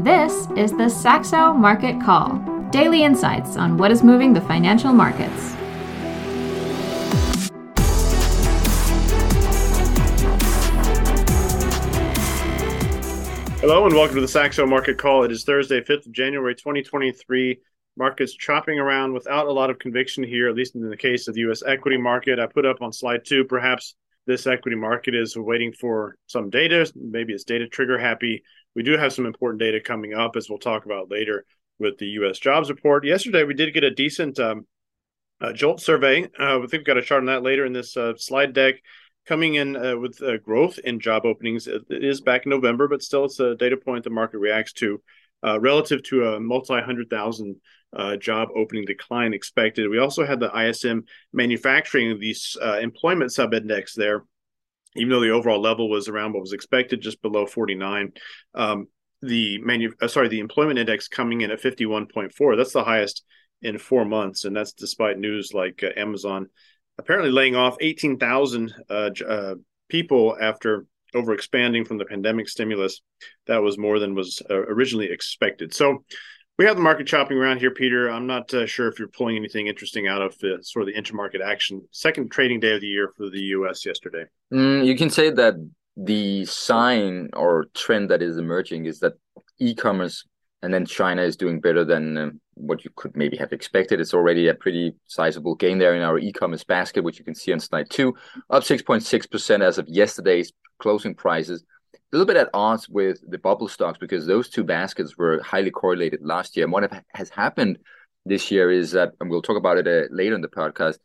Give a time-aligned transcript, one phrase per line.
[0.00, 2.36] This is the Saxo Market Call
[2.70, 5.54] daily insights on what is moving the financial markets.
[13.62, 15.24] Hello and welcome to the Saxo Market Call.
[15.24, 17.58] It is Thursday, 5th of January, 2023.
[17.96, 21.32] Markets chopping around without a lot of conviction here, at least in the case of
[21.32, 21.62] the U.S.
[21.66, 22.38] equity market.
[22.38, 23.94] I put up on slide two, perhaps
[24.26, 26.92] this equity market is waiting for some data.
[26.94, 28.42] Maybe it's data trigger happy.
[28.76, 31.46] We do have some important data coming up, as we'll talk about later
[31.78, 32.38] with the U.S.
[32.38, 33.06] jobs report.
[33.06, 34.66] Yesterday, we did get a decent um,
[35.40, 36.24] uh, JOLT survey.
[36.38, 38.74] Uh, I think we've got a chart on that later in this uh, slide deck
[39.26, 41.66] coming in uh, with uh, growth in job openings.
[41.66, 45.02] It is back in November, but still it's a data point the market reacts to
[45.42, 47.56] uh, relative to a multi hundred thousand
[48.18, 49.88] job opening decline expected.
[49.88, 52.36] We also had the ISM manufacturing, the
[52.82, 54.22] employment sub index there,
[54.96, 58.12] even though the overall level was around what was expected, just below 49.
[58.54, 58.88] Um,
[59.22, 62.56] the manu- uh, sorry, the employment index coming in at 51.4.
[62.56, 63.24] That's the highest
[63.62, 66.48] in four months, and that's despite news like Amazon
[66.98, 69.54] apparently laying off 18,000 uh, uh,
[69.88, 73.00] people after over expanding from the pandemic stimulus.
[73.46, 75.74] That was more than was uh, originally expected.
[75.74, 76.04] So
[76.58, 78.10] we have the market chopping around here, Peter.
[78.10, 81.00] I'm not uh, sure if you're pulling anything interesting out of the sort of the
[81.00, 81.86] intermarket action.
[81.90, 83.84] Second trading day of the year for the U.S.
[83.84, 84.24] yesterday.
[84.52, 85.54] Mm, you can say that
[85.96, 89.14] the sign or trend that is emerging is that
[89.58, 90.24] e-commerce
[90.62, 94.00] and then China is doing better than um, what you could maybe have expected.
[94.00, 97.52] It's already a pretty sizable gain there in our e-commerce basket, which you can see
[97.52, 98.14] on slide two,
[98.50, 101.64] up 6.6% as of yesterday's closing prices.
[102.12, 105.70] A little bit at odds with the bubble stocks because those two baskets were highly
[105.70, 106.64] correlated last year.
[106.64, 107.78] And what has happened
[108.24, 110.98] this year is that, and we'll talk about it uh, later in the podcast,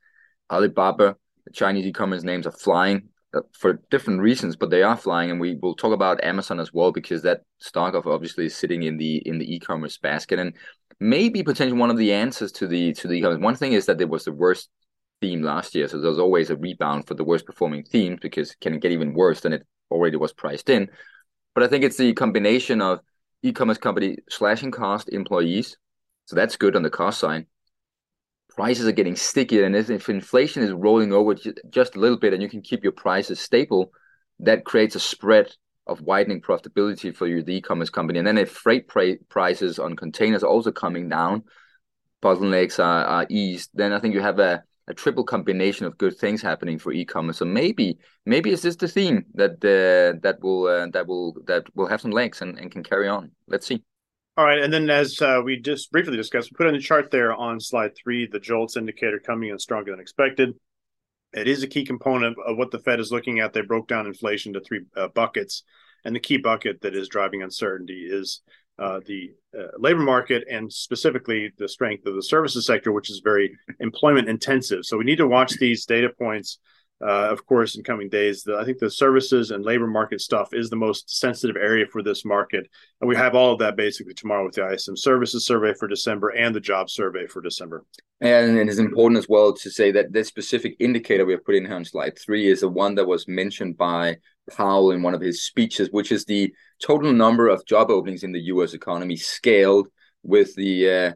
[0.52, 5.32] Alibaba, the Chinese e-commerce names are flying uh, for different reasons, but they are flying,
[5.32, 8.84] and we will talk about Amazon as well because that stock of obviously is sitting
[8.84, 10.54] in the in the e-commerce basket, and
[11.00, 13.40] maybe potentially one of the answers to the to the e-commerce.
[13.40, 14.70] One thing is that it was the worst
[15.22, 18.60] theme last year, so there's always a rebound for the worst performing themes because it
[18.60, 20.90] can get even worse than it already was priced in.
[21.54, 23.00] But I think it's the combination of
[23.44, 25.78] e-commerce company slashing cost employees,
[26.26, 27.48] so that's good on the cost side.
[28.56, 31.36] Prices are getting stickier, and if inflation is rolling over
[31.70, 33.92] just a little bit, and you can keep your prices stable,
[34.40, 35.54] that creates a spread
[35.88, 38.20] of widening profitability for your the e-commerce company.
[38.20, 41.44] And then if freight prices on containers are also coming down,
[42.22, 46.16] bottlenecks are, are eased, then I think you have a, a triple combination of good
[46.18, 47.38] things happening for e-commerce.
[47.38, 51.64] So maybe maybe is this the theme that uh, that will uh, that will that
[51.76, 53.32] will have some legs and, and can carry on.
[53.48, 53.84] Let's see.
[54.38, 57.12] All right, and then as uh, we just briefly discussed, we put in the chart
[57.12, 60.54] there on slide three, the JOLTS indicator coming in stronger than expected.
[61.34, 63.54] It is a key component of what the Fed is looking at.
[63.54, 65.64] They broke down inflation to three uh, buckets,
[66.06, 68.42] and the key bucket that is driving uncertainty is
[68.82, 73.22] uh, the uh, labor market and specifically the strength of the services sector, which is
[73.24, 74.86] very employment intensive.
[74.86, 76.58] So we need to watch these data points
[77.04, 78.44] uh, of course, in coming days.
[78.44, 82.04] The, I think the services and labor market stuff is the most sensitive area for
[82.04, 82.68] this market.
[83.00, 86.30] And we have all of that basically tomorrow with the ISM services survey for December
[86.30, 87.84] and the job survey for December.
[88.20, 91.56] And it is important as well to say that this specific indicator we have put
[91.56, 94.18] in here on slide three is the one that was mentioned by
[94.56, 98.32] Powell in one of his speeches, which is the total number of job openings in
[98.32, 98.74] the U.S.
[98.74, 99.88] economy scaled
[100.24, 101.12] with the uh,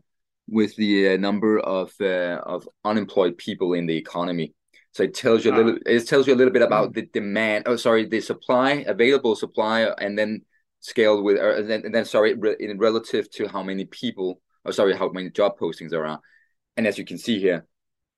[0.48, 4.54] with the uh, number of uh, of unemployed people in the economy.
[4.96, 5.76] So it tells you a little.
[5.76, 5.90] Ah.
[5.90, 6.96] It tells you a little bit about mm.
[6.96, 7.66] the demand.
[7.68, 10.44] Oh, sorry, the supply, available supply, and then
[10.80, 14.40] scaled with, or, and, then, and then sorry, in relative to how many people.
[14.64, 16.22] Oh, sorry, how many job postings there are.
[16.78, 17.68] And as you can see here,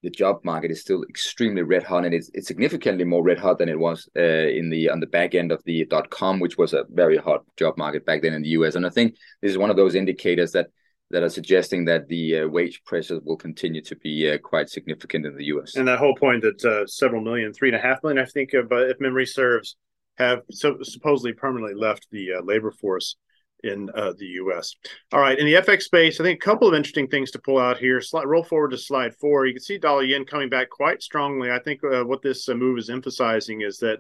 [0.04, 3.58] the job market is still extremely red hot, and it's, it's significantly more red hot
[3.58, 6.60] than it was uh, in the on the back end of the dot com, which
[6.60, 8.76] was a very hot job market back then in the U.S.
[8.76, 10.68] And I think this is one of those indicators that
[11.10, 15.26] that are suggesting that the uh, wage pressures will continue to be uh, quite significant
[15.26, 15.76] in the U.S.
[15.76, 18.54] And that whole point that uh, several million, three and a half million, I think,
[18.54, 19.78] of, uh, if memory serves,
[20.18, 23.16] have so, supposedly permanently left the uh, labor force
[23.64, 24.76] in uh, the U.S.
[25.14, 27.58] All right, in the FX space, I think a couple of interesting things to pull
[27.58, 28.02] out here.
[28.02, 29.46] Slide, roll forward to slide four.
[29.46, 31.52] You can see dollar yen coming back quite strongly.
[31.52, 34.00] I think what this move is emphasizing is that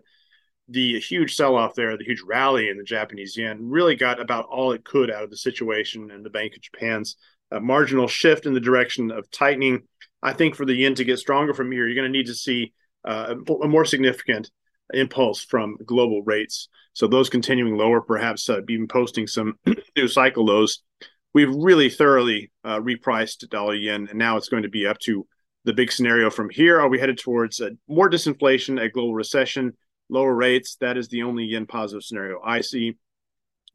[0.69, 4.45] the huge sell off there, the huge rally in the Japanese yen, really got about
[4.45, 7.15] all it could out of the situation and the Bank of Japan's
[7.51, 9.83] uh, marginal shift in the direction of tightening.
[10.21, 12.33] I think for the yen to get stronger from here, you're going to need to
[12.33, 12.73] see
[13.05, 14.51] uh, a more significant
[14.93, 16.67] impulse from global rates.
[16.93, 19.57] So those continuing lower, perhaps uh, even posting some
[19.95, 20.83] new cycle lows.
[21.33, 25.27] We've really thoroughly uh, repriced dollar yen, and now it's going to be up to
[25.65, 26.79] the big scenario from here.
[26.79, 29.73] Are we headed towards more disinflation, a global recession?
[30.09, 30.77] Lower rates.
[30.81, 32.95] That is the only yen positive scenario I see.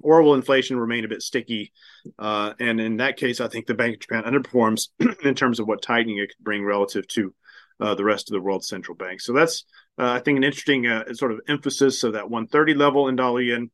[0.01, 1.73] or will inflation remain a bit sticky?
[2.19, 4.89] Uh, and in that case, I think the Bank of Japan underperforms
[5.25, 7.35] in terms of what tightening it could bring relative to
[7.81, 9.25] uh, the rest of the world's central banks.
[9.25, 9.65] So that's,
[9.99, 13.41] uh, I think, an interesting uh, sort of emphasis of that 130 level in dollar
[13.41, 13.71] yen.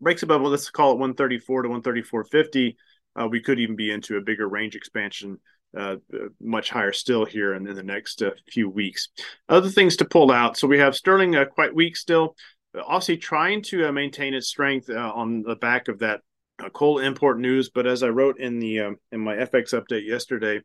[0.00, 2.76] Breaks above, well, let's call it 134 to 134.50.
[3.14, 5.38] Uh, we could even be into a bigger range expansion
[5.76, 5.96] uh,
[6.40, 9.08] much higher still here in, in the next uh, few weeks.
[9.48, 10.56] Other things to pull out.
[10.56, 12.36] So we have sterling uh, quite weak still.
[12.74, 16.20] Aussie trying to uh, maintain its strength uh, on the back of that
[16.62, 17.70] uh, coal import news.
[17.70, 20.60] But as I wrote in the um, in my FX update yesterday,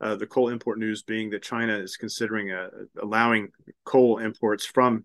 [0.00, 2.54] the coal import news being that China is considering
[3.02, 3.48] allowing
[3.84, 5.04] coal imports from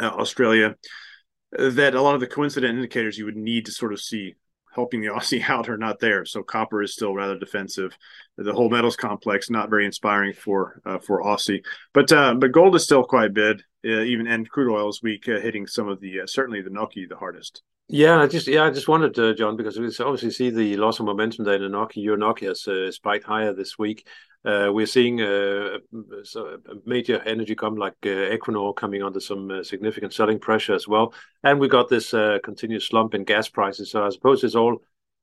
[0.00, 0.76] Australia.
[1.52, 4.34] That a lot of the coincident indicators you would need to sort of see
[4.74, 6.24] helping the Aussie out are not there.
[6.24, 7.96] So copper is still rather defensive.
[8.36, 12.74] The whole metals complex not very inspiring for uh, for Aussie, but uh, but gold
[12.74, 13.62] is still quite bid.
[13.84, 16.70] Uh, even and crude oil is weak, uh, hitting some of the uh, certainly the
[16.70, 17.62] Nikkei the hardest.
[17.92, 20.98] Yeah, I just yeah, I just wanted uh, John because we obviously see the loss
[20.98, 22.02] of momentum there in Nikkei.
[22.02, 24.06] Your Nikkei has uh, spiked higher this week.
[24.46, 30.38] Uh, we're seeing uh, a major energy come like Equinor coming under some significant selling
[30.38, 31.12] pressure as well,
[31.44, 32.12] and we got this
[32.42, 33.90] continuous slump in gas prices.
[33.90, 34.78] So I suppose it's all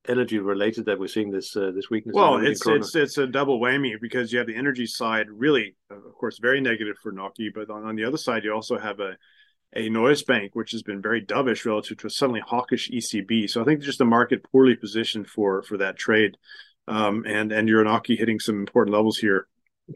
[0.08, 2.14] energy related that we're seeing this uh, this weakness?
[2.14, 6.14] Well, it's it's it's a double whammy because you have the energy side, really, of
[6.14, 9.16] course, very negative for Nokia, but on, on the other side, you also have a
[9.74, 13.48] a Norges Bank which has been very dovish relative to a suddenly hawkish ECB.
[13.48, 16.36] So I think just the market poorly positioned for for that trade,
[16.88, 19.46] um, and and EURNOK hitting some important levels here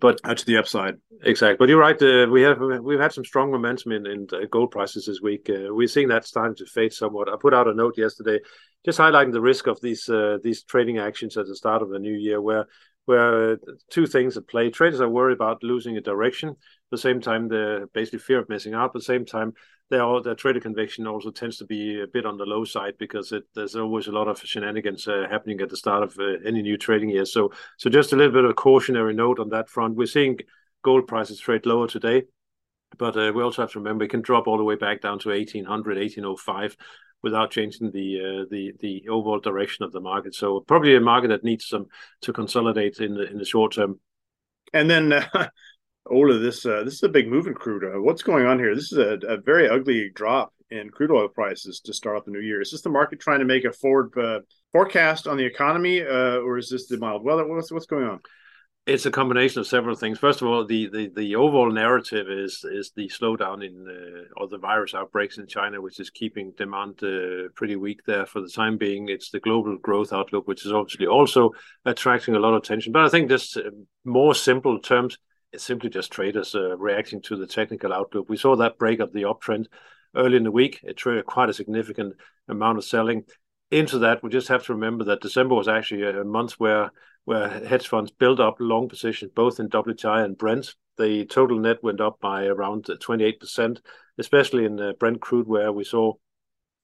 [0.00, 0.96] but uh, to the upside.
[1.22, 2.00] Exactly, but you're right.
[2.00, 5.48] Uh, we have we've had some strong momentum in, in gold prices this week.
[5.48, 7.28] Uh, we're seeing that starting to fade somewhat.
[7.28, 8.40] I put out a note yesterday,
[8.84, 11.98] just highlighting the risk of these uh, these trading actions at the start of the
[11.98, 12.66] new year, where
[13.06, 13.56] where uh,
[13.90, 14.70] two things at play.
[14.70, 16.50] Traders are worried about losing a direction.
[16.50, 16.56] At
[16.90, 18.86] the same time, they're basically fear of missing out.
[18.86, 19.52] At the same time,
[19.90, 23.32] their their trader conviction also tends to be a bit on the low side because
[23.32, 26.62] it, there's always a lot of shenanigans uh, happening at the start of uh, any
[26.62, 27.24] new trading year.
[27.24, 29.96] So so just a little bit of cautionary note on that front.
[29.96, 30.38] We're seeing
[30.82, 32.24] gold prices trade lower today,
[32.98, 35.18] but uh, we also have to remember it can drop all the way back down
[35.20, 36.76] to 1800, 1805
[37.24, 40.34] without changing the uh, the the overall direction of the market.
[40.34, 41.86] So probably a market that needs some
[42.22, 43.98] to consolidate in the in the short term.
[44.72, 45.26] And then uh,
[46.10, 47.84] Ole, this uh, this is a big move in crude.
[47.84, 48.74] Uh, what's going on here?
[48.74, 52.30] This is a, a, very ugly drop in crude oil prices to start off the
[52.30, 52.60] new year.
[52.60, 54.40] Is this the market trying to make a forward uh,
[54.72, 57.46] forecast on the economy, or is this the mild weather?
[57.46, 58.20] What's what's going on?
[58.86, 60.18] It's a combination of several things.
[60.18, 64.46] First of all, the the, the overall narrative is is the slowdown in uh, or
[64.46, 68.48] the virus outbreaks in China, which is keeping demand uh, pretty weak there for the
[68.48, 69.08] time being.
[69.08, 71.52] It's the global growth outlook, which is obviously also
[71.86, 72.92] attracting a lot of attention.
[72.92, 73.56] But I think just
[74.04, 75.16] more simple terms
[75.54, 78.28] it's simply just traders uh, reacting to the technical outlook.
[78.28, 79.66] We saw that break of the uptrend
[80.16, 80.80] early in the week.
[80.82, 82.14] It triggered quite a significant
[82.48, 83.22] amount of selling.
[83.70, 86.90] Into that, we just have to remember that December was actually a month where
[87.24, 90.74] where hedge funds built up long positions both in WTI and Brent.
[90.96, 93.78] The total net went up by around 28%,
[94.18, 96.14] especially in uh, Brent crude, where we saw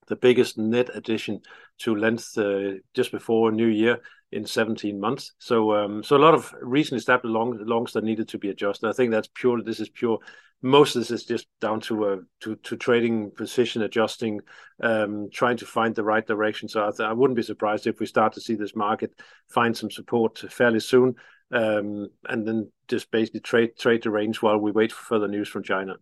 [0.07, 1.41] the biggest net addition
[1.79, 3.99] to length uh, just before New Year
[4.31, 5.33] in 17 months.
[5.39, 8.87] So um, so a lot of recently established long, longs that needed to be adjusted.
[8.87, 9.61] I think that's pure.
[9.61, 10.19] This is pure.
[10.61, 14.39] Most of this is just down to uh, to to trading position adjusting,
[14.81, 16.69] um, trying to find the right direction.
[16.69, 19.11] So I, th- I wouldn't be surprised if we start to see this market
[19.49, 21.15] find some support fairly soon,
[21.51, 25.49] um, and then just basically trade trade the range while we wait for further news
[25.49, 25.95] from China.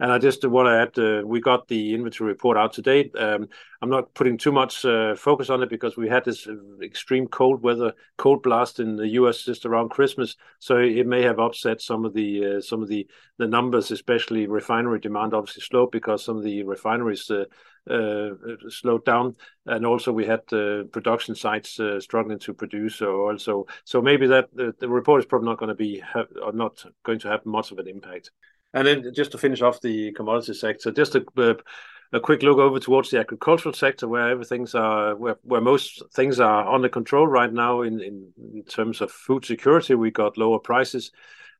[0.00, 3.10] And I just want to add, uh, we got the inventory report out today.
[3.16, 3.48] Um,
[3.80, 7.28] I'm not putting too much uh, focus on it because we had this uh, extreme
[7.28, 9.44] cold weather, cold blast in the U.S.
[9.44, 13.06] just around Christmas, so it may have upset some of the uh, some of the
[13.38, 15.34] the numbers, especially refinery demand.
[15.34, 17.44] Obviously slowed because some of the refineries uh,
[17.88, 18.30] uh,
[18.70, 23.38] slowed down, and also we had production sites struggling to produce oil.
[23.38, 26.02] So so maybe that the report is probably not going to be
[26.42, 28.30] or not going to have much of an impact.
[28.74, 31.24] And then just to finish off the commodity sector, just a,
[32.12, 36.40] a quick look over towards the agricultural sector, where everything's are where, where most things
[36.40, 37.82] are under control right now.
[37.82, 41.12] In, in, in terms of food security, we got lower prices,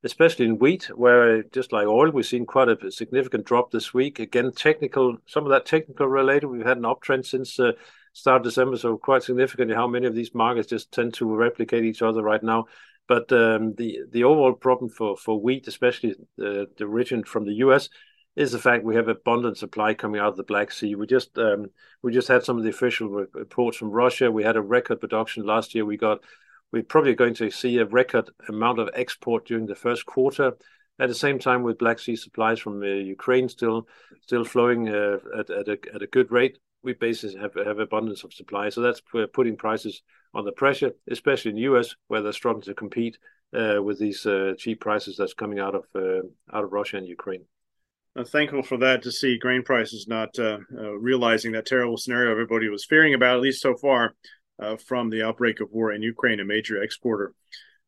[0.03, 4.19] especially in wheat, where just like oil, we've seen quite a significant drop this week.
[4.19, 6.49] Again, technical, some of that technical related.
[6.49, 7.59] We've had an uptrend since.
[7.59, 7.73] Uh,
[8.17, 11.85] start of December, so quite significantly how many of these markets just tend to replicate
[11.85, 12.67] each other right now.
[13.07, 17.89] But um, the overall problem for wheat, especially the the origin from the U.S.,
[18.37, 20.95] is the fact we have abundant supply coming out of the Black Sea.
[20.95, 21.67] We just um,
[22.03, 24.31] we just had some of the official reports from Russia.
[24.31, 25.85] We had a record production last year.
[25.85, 26.21] We got
[26.73, 30.57] we're probably going to see a record amount of export during the first quarter.
[31.01, 33.89] At the same time, with Black Sea supplies from uh, Ukraine still
[34.21, 38.33] still flowing uh, at at a, at a good rate, we basically have abundance of
[38.33, 38.69] supply.
[38.69, 40.03] So that's putting prices
[40.35, 43.19] under pressure, especially in the US, where they're struggling to compete
[43.53, 44.27] uh, with these
[44.59, 45.85] cheap prices that's coming out of
[46.53, 47.45] out of Russia and Ukraine.
[48.17, 50.39] I'm thankful for that to see grain prices not
[50.71, 54.15] realizing that terrible scenario everybody was fearing about, at least so far,
[54.87, 57.35] from the outbreak of war in Ukraine, a major exporter.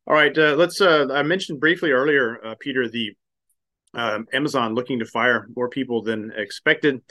[0.07, 0.81] All right, let's.
[0.81, 3.11] I mentioned briefly earlier, Peter, the
[3.93, 7.01] um, Amazon looking to fire more people than expected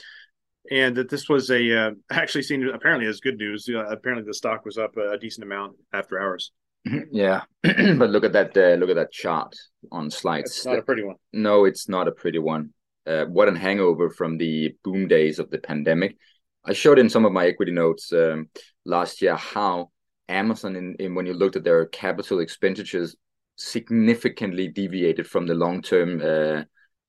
[0.70, 3.68] and that this was a uh, actually seen apparently as good news.
[3.68, 6.52] Uh, apparently, the stock was up a, decent amount after hours.
[7.10, 8.56] Yeah, but look at that!
[8.56, 9.54] Uh, look at that chart
[9.90, 10.50] on slides.
[10.50, 11.16] It's not a pretty one.
[11.32, 12.72] No, it's not a pretty one.
[13.06, 16.16] Uh, what an hangover from the boom days of the pandemic.
[16.64, 18.48] I showed in some of my equity notes um,
[18.84, 19.90] last year how
[20.28, 23.16] Amazon, in, in when you looked at their capital expenditures,
[23.56, 26.62] significantly deviated from the long term uh,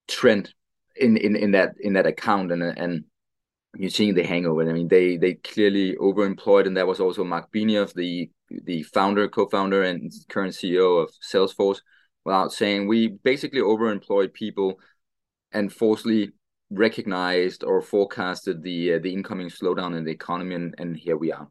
[0.07, 0.53] trend
[0.95, 3.05] in, in in that in that account, and and
[3.75, 4.67] you're seeing the hangover.
[4.67, 9.27] I mean, they they clearly overemployed, and that was also Marc Benioff, the the founder,
[9.27, 11.81] co-founder, and current CEO of Salesforce,
[12.24, 14.79] without saying we basically overemployed people
[15.51, 16.31] and falsely
[16.69, 21.31] recognized or forecasted the uh, the incoming slowdown in the economy, and, and here we
[21.31, 21.47] are.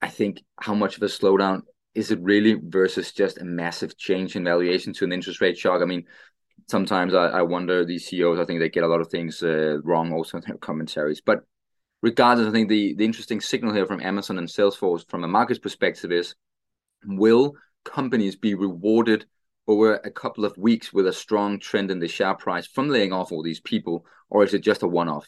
[0.00, 1.62] I think how much of a slowdown
[1.94, 5.82] is it really versus just a massive change in valuation to an interest rate shock?
[5.82, 6.04] I mean,
[6.68, 8.38] sometimes I, I wonder these CEOs.
[8.38, 11.20] I think they get a lot of things uh, wrong also in their commentaries.
[11.20, 11.40] But
[12.02, 15.62] regardless, I think the the interesting signal here from Amazon and Salesforce from a market
[15.62, 16.34] perspective is:
[17.04, 19.26] will companies be rewarded
[19.66, 23.12] over a couple of weeks with a strong trend in the share price from laying
[23.12, 25.26] off all these people, or is it just a one off?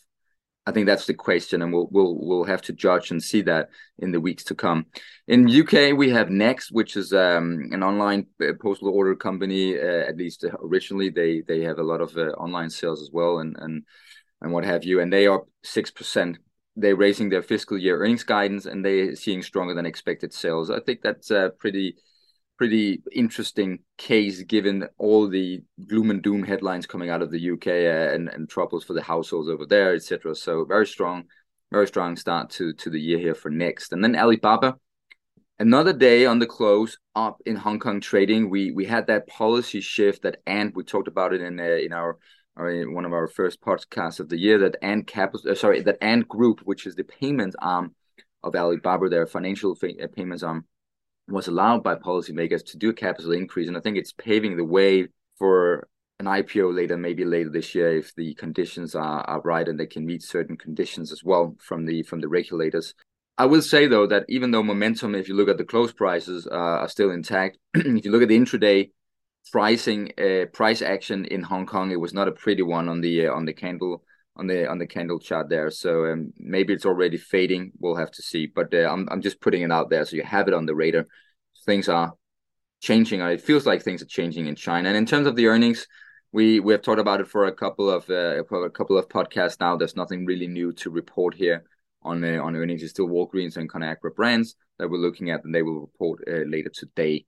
[0.71, 3.71] I think that's the question, and we'll we'll we'll have to judge and see that
[3.99, 4.87] in the weeks to come.
[5.27, 9.77] In UK, we have Next, which is um, an online uh, postal order company.
[9.77, 13.41] Uh, at least originally, they they have a lot of uh, online sales as well,
[13.41, 13.83] and and
[14.41, 15.00] and what have you.
[15.00, 16.39] And they are six percent.
[16.77, 20.71] They're raising their fiscal year earnings guidance, and they're seeing stronger than expected sales.
[20.71, 21.97] I think that's uh, pretty
[22.61, 27.67] pretty interesting case given all the gloom and doom headlines coming out of the UK
[27.67, 30.35] uh, and, and troubles for the households over there, etc.
[30.35, 31.25] So very strong,
[31.73, 33.95] very strong start to to the year here for next.
[33.95, 34.76] And then Alibaba,
[35.59, 38.50] another day on the close up in Hong Kong trading.
[38.50, 41.95] We we had that policy shift that and we talked about it in uh, in
[41.95, 42.19] our.
[42.59, 46.02] in one of our first podcasts of the year, that Ant Capital, uh, sorry, that
[46.02, 47.95] Ant Group, which is the payments arm
[48.43, 50.67] of Alibaba, their financial uh, payments arm,
[51.31, 53.69] was allowed by policymakers to do a capital increase.
[53.69, 55.09] And I think it's paving the way
[55.39, 59.81] for an IPO later, maybe later this year, if the conditions are, are right and
[59.81, 62.95] they can meet certain conditions as well from the from the regulators.
[63.39, 66.47] I will say though that even though momentum, if you look at the close prices,
[66.47, 68.91] uh, are still intact, if you look at the intraday
[69.51, 73.27] pricing uh, price action in Hong Kong, it was not a pretty one on the
[73.27, 74.05] uh, on the candle
[74.41, 75.71] on the on the candle chart there.
[75.71, 77.73] So um, maybe it's already fading.
[77.79, 78.47] We'll have to see.
[78.47, 80.75] But uh, I'm I'm just putting it out there so you have it on the
[80.75, 81.07] radar.
[81.67, 82.15] Things are
[82.81, 83.21] changing.
[83.21, 84.89] It feels like things are changing in China.
[84.89, 85.87] And in terms of the earnings,
[86.33, 89.61] we we have talked about it for a couple of uh, a couple of podcasts
[89.61, 89.77] now.
[89.77, 91.65] There's nothing really new to report here
[92.03, 92.83] on uh, on earnings.
[92.83, 96.49] It's still Walgreens and Conagra brands that we're looking at, and they will report uh,
[96.49, 97.27] later today.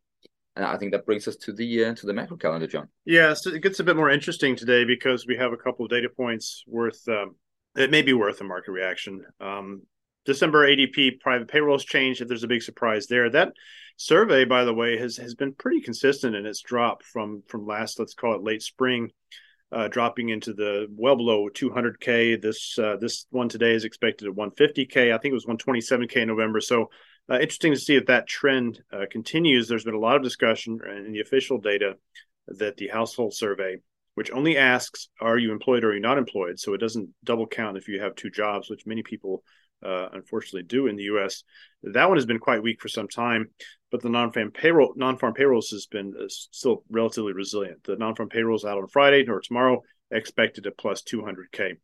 [0.55, 2.89] And I think that brings us to the uh, to the macro calendar, John.
[3.05, 5.91] Yeah, so it gets a bit more interesting today because we have a couple of
[5.91, 7.37] data points worth um,
[7.77, 9.25] it may be worth a market reaction.
[9.41, 9.83] Um,
[10.25, 12.21] December ADP private payrolls change.
[12.21, 13.53] If there's a big surprise there, that
[13.97, 17.99] survey, by the way, has has been pretty consistent in its drop from from last
[17.99, 19.11] let's call it late spring,
[19.73, 22.41] uh, dropping into the well below 200k.
[22.41, 25.13] This uh, this one today is expected at 150k.
[25.13, 26.61] I think it was 127k in November.
[26.61, 26.91] So
[27.31, 29.69] uh, interesting to see if that trend uh, continues.
[29.69, 31.95] There's been a lot of discussion in the official data
[32.49, 33.77] that the household survey,
[34.15, 36.59] which only asks, are you employed or are you not employed?
[36.59, 39.43] So it doesn't double count if you have two jobs, which many people
[39.85, 41.43] uh, unfortunately do in the U.S.
[41.83, 43.51] That one has been quite weak for some time,
[43.91, 47.83] but the non-farm payroll non-farm payrolls has been uh, still relatively resilient.
[47.85, 51.77] The non-farm payrolls out on Friday or tomorrow expected at plus 200k.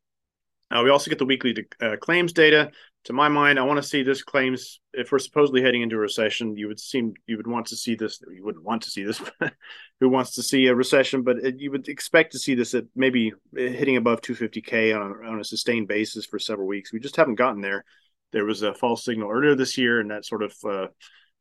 [0.70, 2.70] Uh, we also get the weekly uh, claims data.
[3.08, 4.80] To my mind, I want to see this claims.
[4.92, 7.94] If we're supposedly heading into a recession, you would seem you would want to see
[7.94, 8.20] this.
[8.30, 9.18] You wouldn't want to see this.
[10.00, 11.22] who wants to see a recession?
[11.22, 15.26] But it, you would expect to see this at maybe hitting above 250k on a,
[15.26, 16.92] on a sustained basis for several weeks.
[16.92, 17.86] We just haven't gotten there.
[18.32, 20.88] There was a false signal earlier this year, and that sort of uh,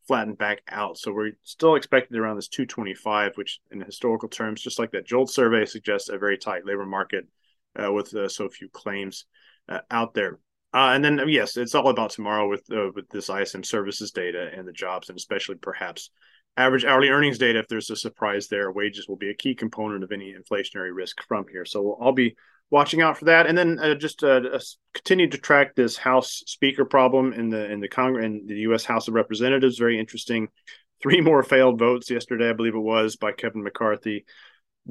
[0.07, 0.97] flattened back out.
[0.97, 5.29] So we're still expected around this 225, which in historical terms, just like that JOLT
[5.29, 7.27] survey suggests, a very tight labor market
[7.77, 9.25] uh, with uh, so few claims
[9.67, 10.39] uh, out there.
[10.73, 14.49] Uh, and then yes, it's all about tomorrow with uh, with this ISM services data
[14.55, 16.09] and the jobs, and especially perhaps
[16.57, 17.59] average hourly earnings data.
[17.59, 21.21] If there's a surprise there, wages will be a key component of any inflationary risk
[21.27, 21.65] from here.
[21.65, 22.35] So we'll all be
[22.69, 23.47] watching out for that.
[23.47, 24.59] And then uh, just uh, uh,
[24.93, 28.83] continue to track this House Speaker problem in the in the Congress in the U.S.
[28.83, 29.77] House of Representatives.
[29.77, 30.49] Very interesting.
[31.01, 34.25] Three more failed votes yesterday, I believe it was, by Kevin McCarthy.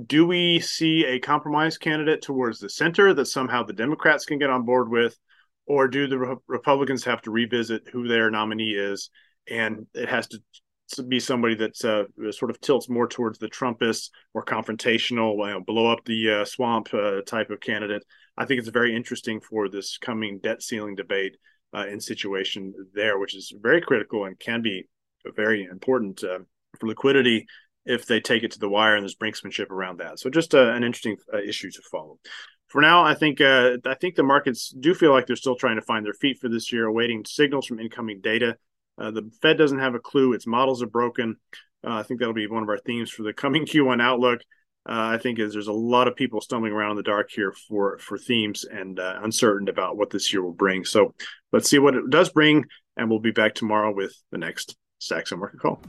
[0.06, 4.50] Do we see a compromise candidate towards the center that somehow the Democrats can get
[4.50, 5.18] on board with,
[5.66, 9.10] or do the Re- Republicans have to revisit who their nominee is,
[9.50, 14.10] and it has to be somebody that uh, sort of tilts more towards the Trumpist
[14.34, 18.04] or confrontational, you know, blow up the uh, swamp uh, type of candidate.
[18.38, 21.36] I think it's very interesting for this coming debt ceiling debate
[21.74, 24.88] uh, in situation there, which is very critical and can be
[25.34, 26.38] very important uh,
[26.78, 27.46] for liquidity
[27.84, 30.18] if they take it to the wire and there's brinksmanship around that.
[30.18, 32.18] So just uh, an interesting issue to follow.
[32.68, 35.82] For now, I think I think the markets do feel like they're still trying to
[35.82, 38.56] find their feet for this year, awaiting signals from incoming data
[38.98, 40.32] uh, the Fed doesn't have a clue.
[40.32, 41.36] Its models are broken.
[41.86, 44.40] Uh, I think that'll be one of our themes for the coming Q1 outlook.
[44.88, 47.52] Uh, I think is there's a lot of people stumbling around in the dark here
[47.68, 50.84] for for themes and uh, uncertain about what this year will bring.
[50.84, 51.12] So
[51.52, 55.36] let's see what it does bring, and we'll be back tomorrow with the next Saxo
[55.36, 55.82] Market Call.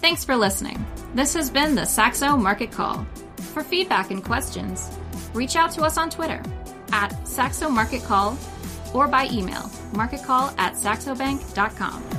[0.00, 0.84] Thanks for listening.
[1.14, 3.04] This has been the Saxo Market Call.
[3.52, 4.96] For feedback and questions,
[5.36, 6.42] reach out to us on Twitter
[6.92, 8.36] at Saxo Market Call
[8.94, 12.15] or by email marketcall at saxobank.com.